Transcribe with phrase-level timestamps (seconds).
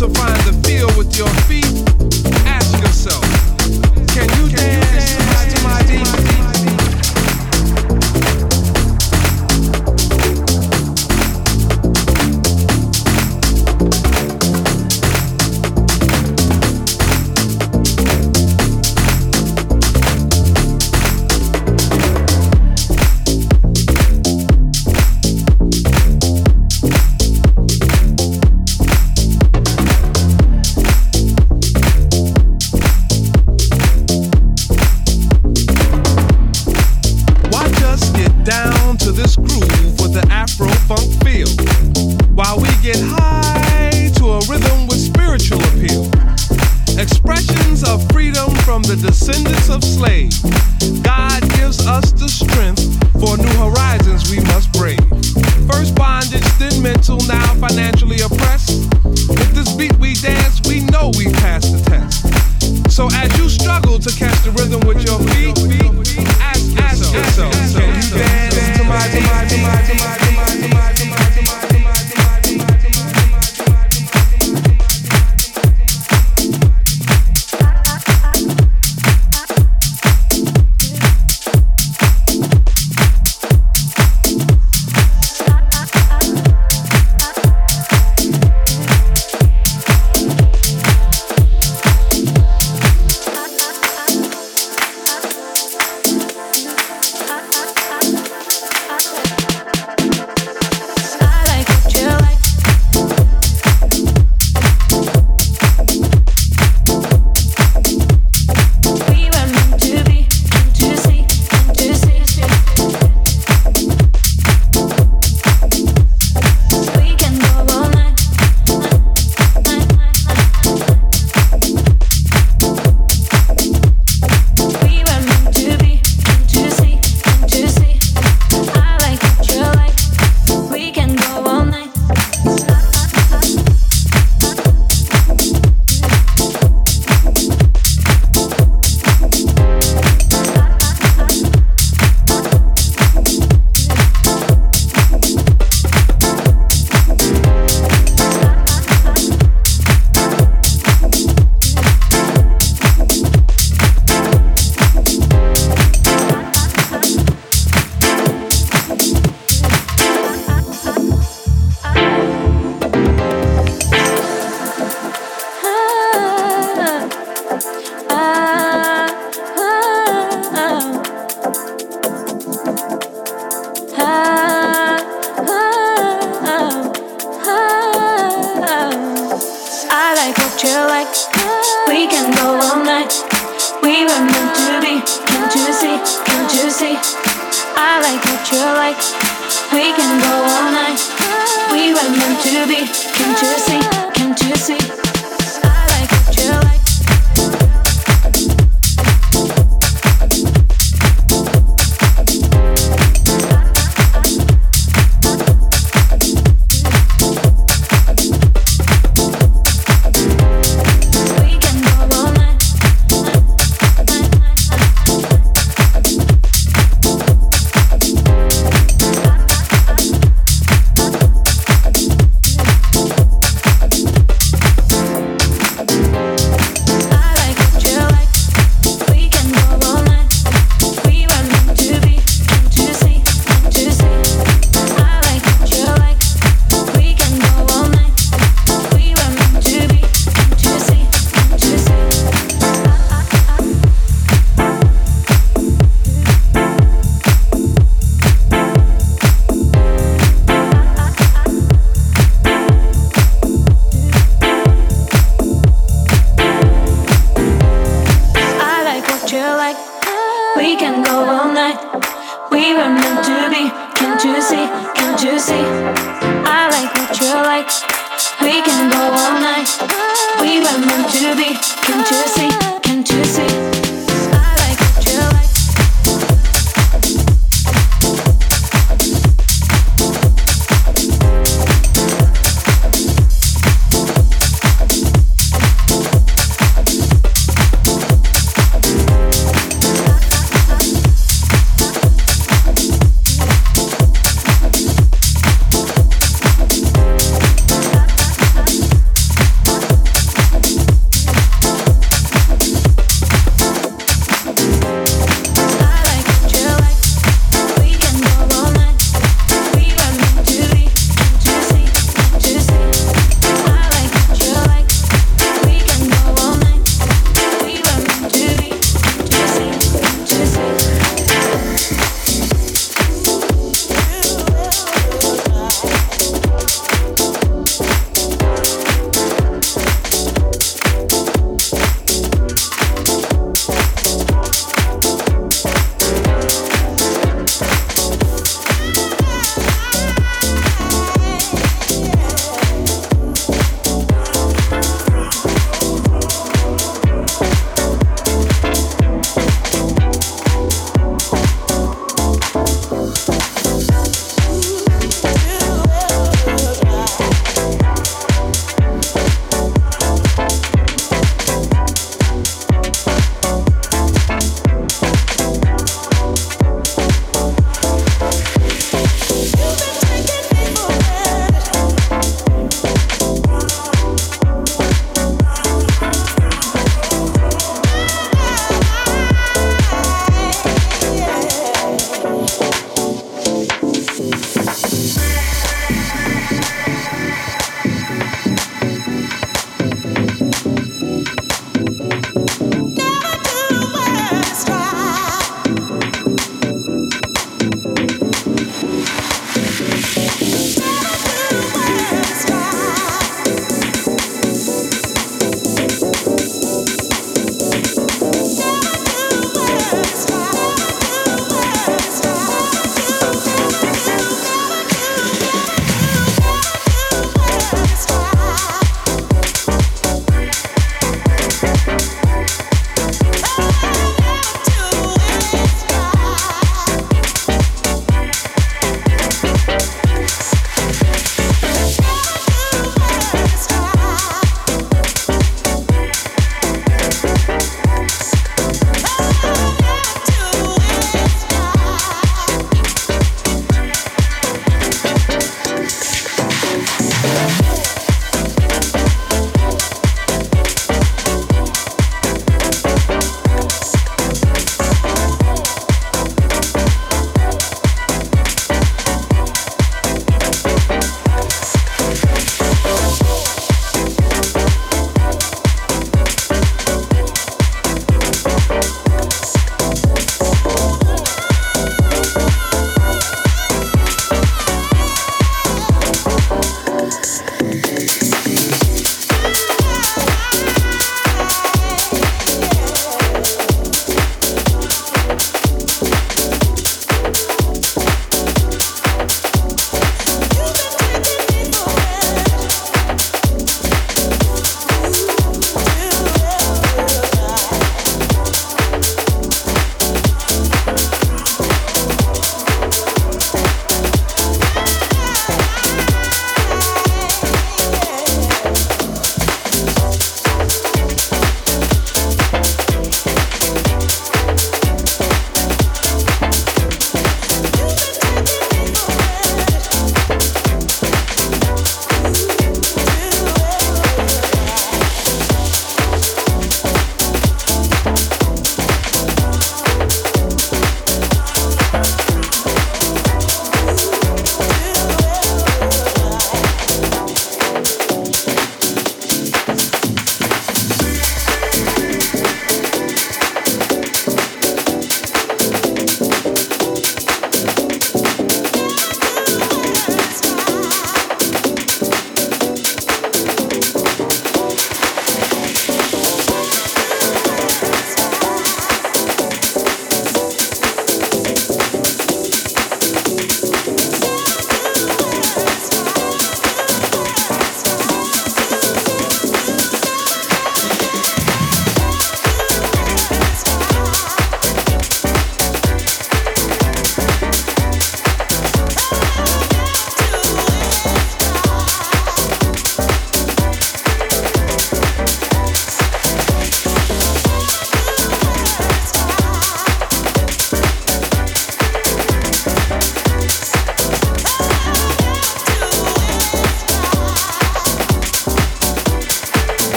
[0.00, 1.79] to find the feel with your feet.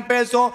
[0.00, 0.52] Empezó.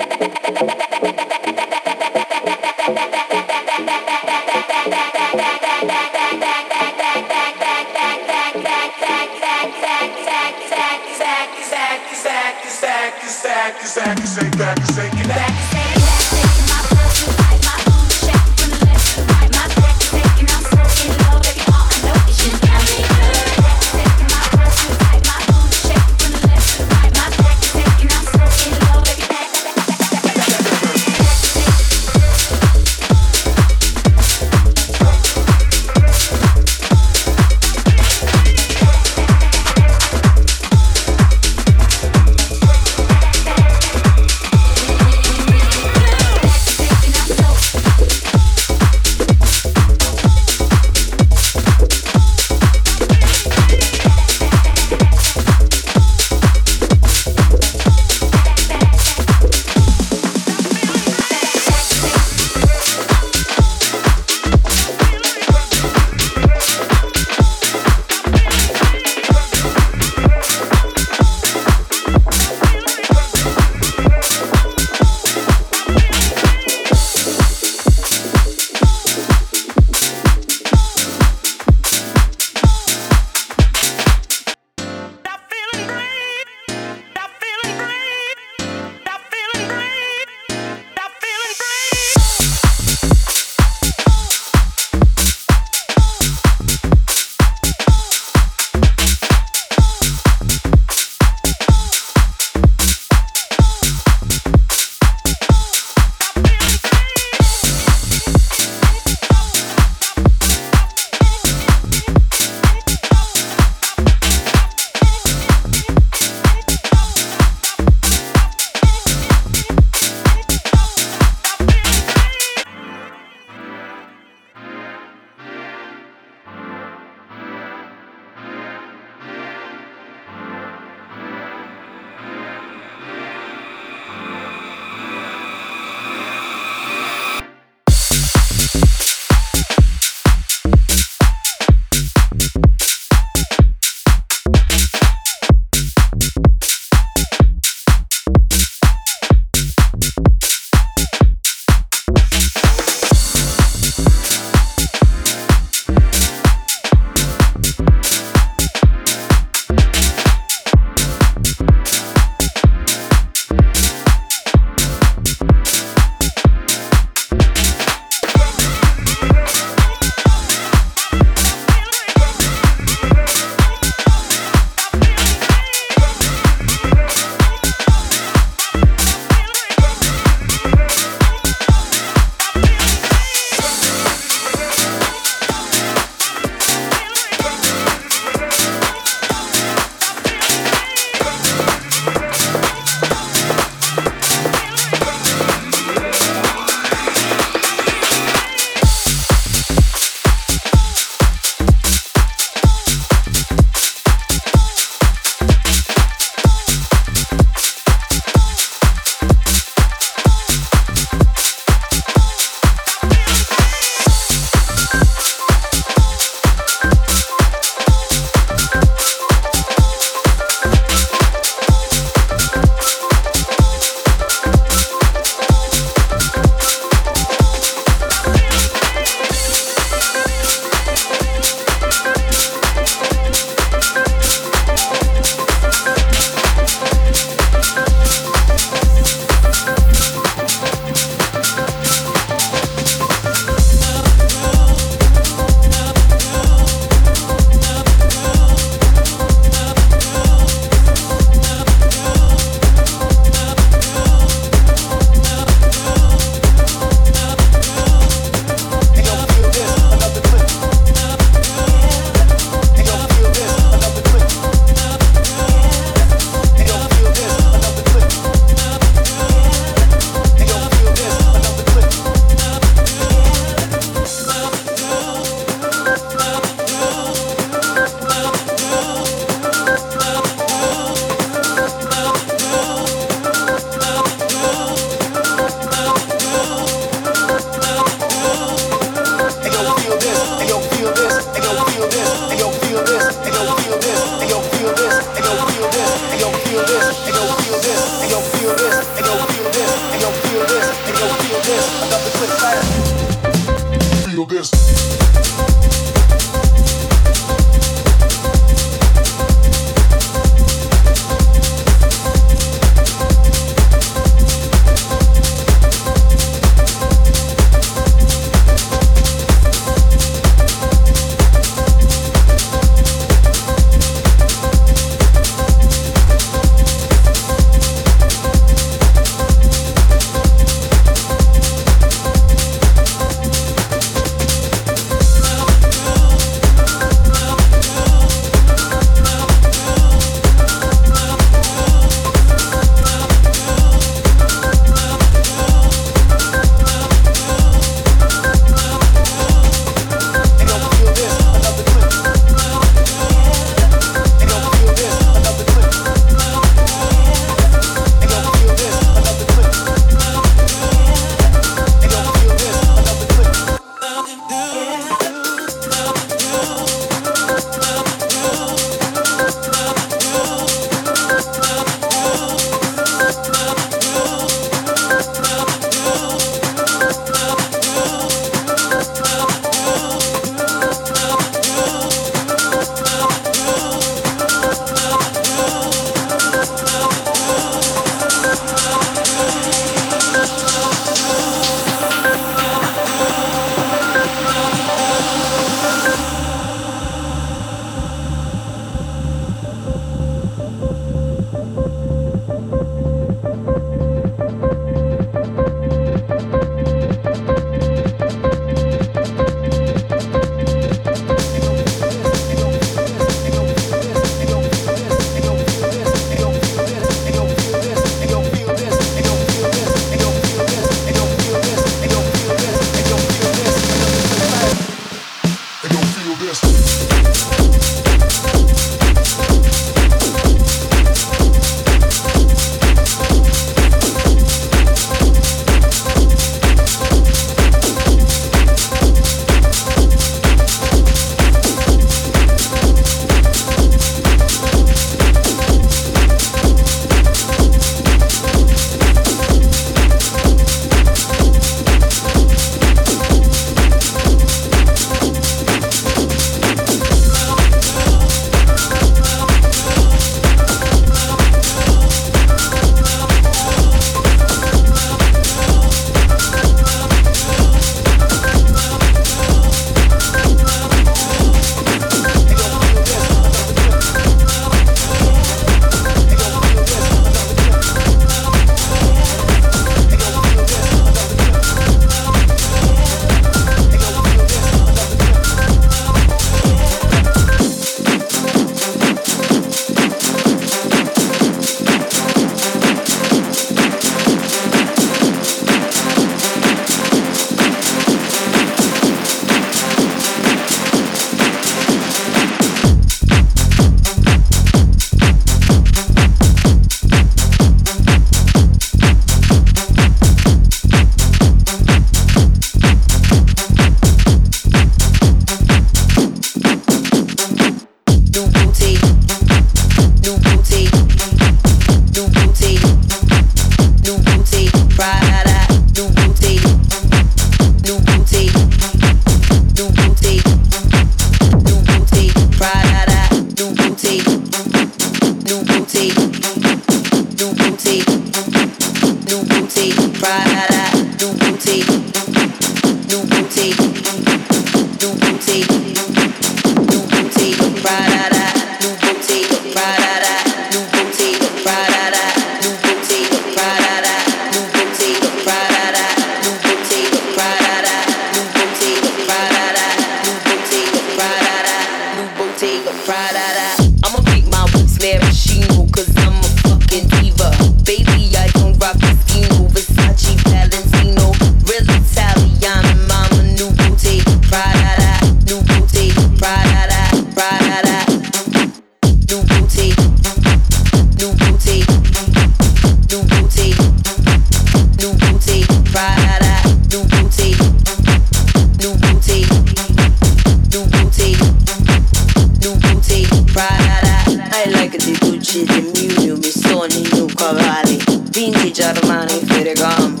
[595.30, 597.78] vinci di mille mi sogni tu cavalli.
[598.10, 600.00] Vinci germani ferragamo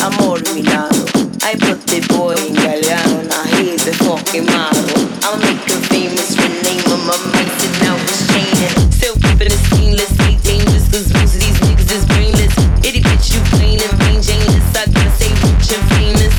[0.00, 1.04] amor milano.
[1.42, 6.34] I put the boy in Galliano I he's the fucking model I'll make her famous
[6.36, 11.06] rename him my mind's and now it's chaining still keeping it stainless stay dangerous cause
[11.14, 12.52] most of these niggas is brainless.
[12.82, 16.34] Itty bitch you plain and plain janeless I gotta say rich and famous.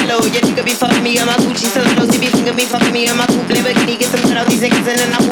[0.00, 2.92] Hello, yeah, nigga be fucking me on my Gucci, so those be finger be fucking
[2.92, 5.29] me on my coupe Lamborghini, get some cut out these niggas and then I'll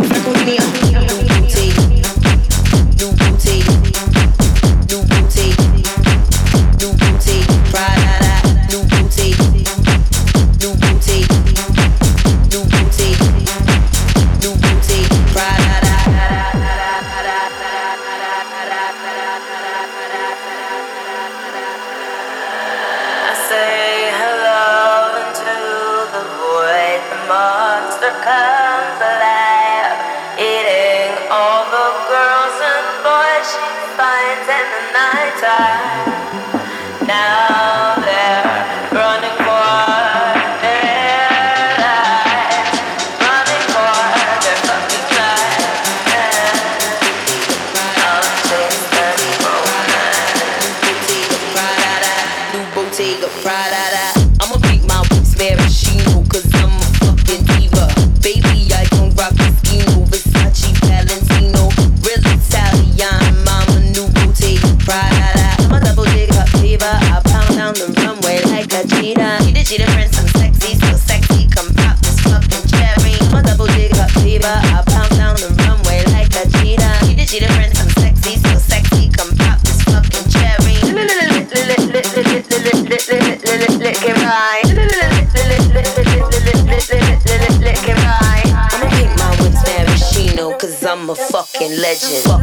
[92.01, 92.38] Legend.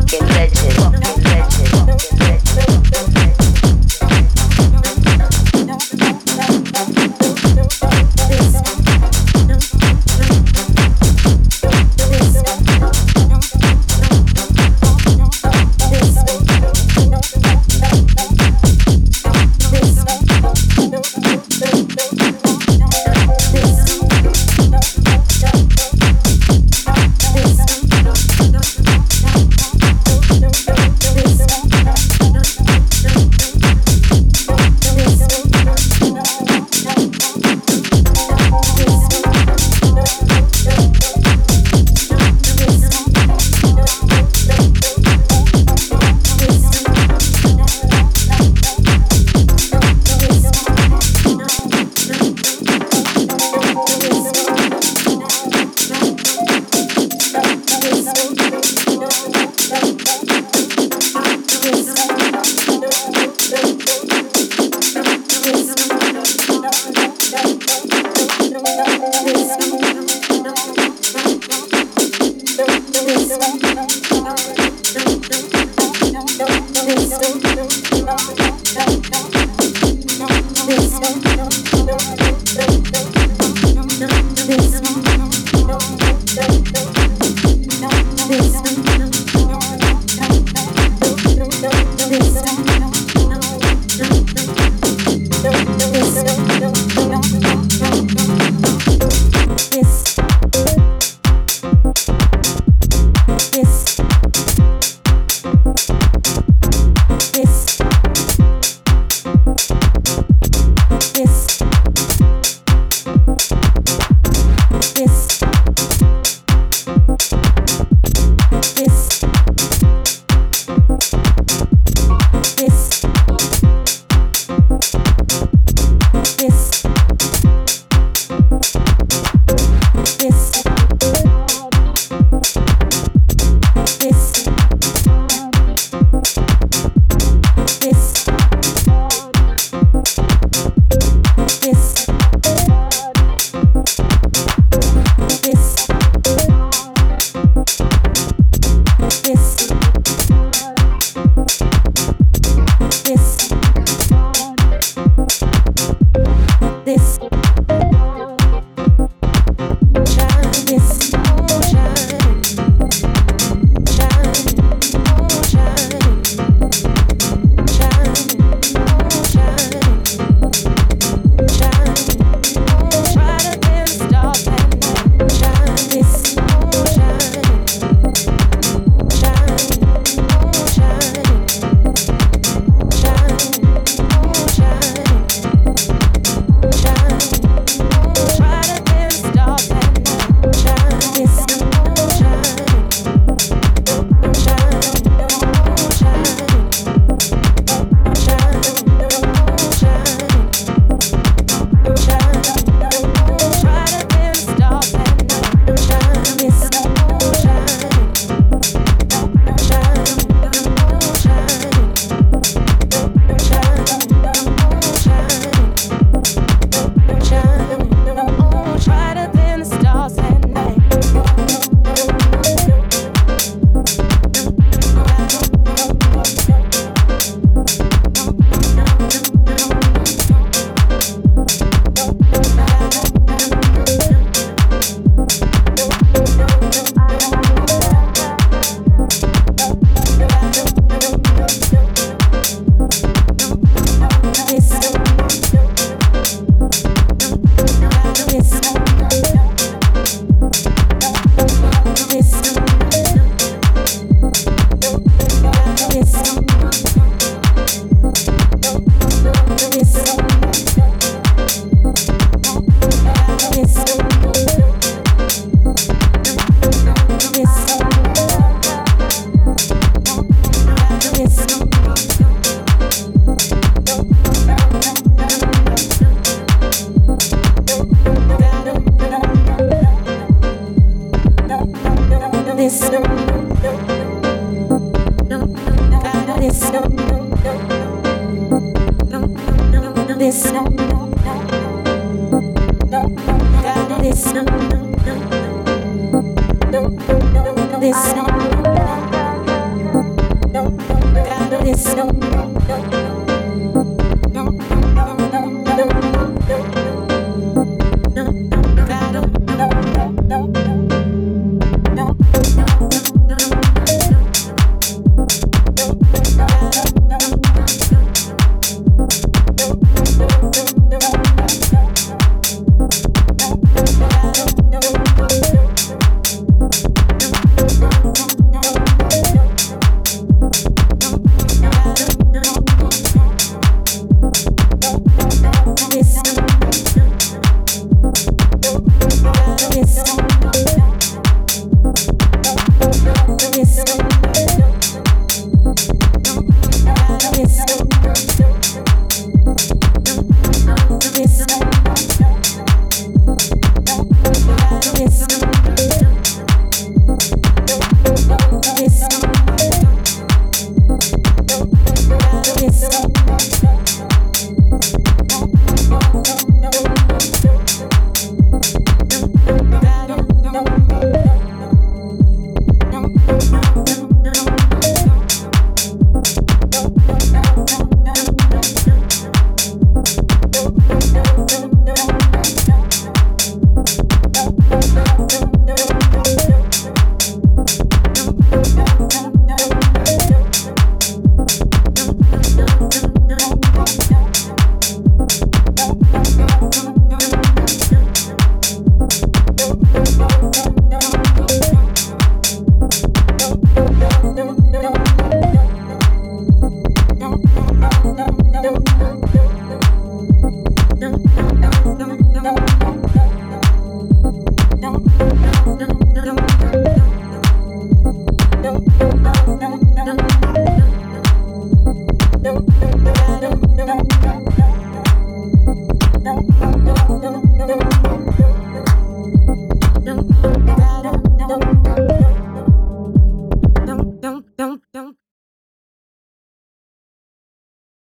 [301.78, 303.05] This